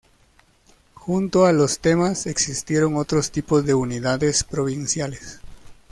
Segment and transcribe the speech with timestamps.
[0.95, 5.39] Junto a los themas, existieron otros tipos de unidades provinciales.